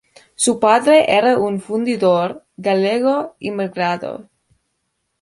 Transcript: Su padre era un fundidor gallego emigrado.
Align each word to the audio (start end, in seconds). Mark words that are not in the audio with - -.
Su 0.35 0.59
padre 0.59 1.05
era 1.15 1.37
un 1.37 1.61
fundidor 1.61 2.43
gallego 2.57 3.35
emigrado. 3.39 4.31